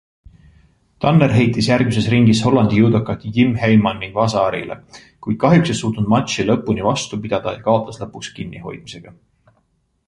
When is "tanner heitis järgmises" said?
1.03-2.07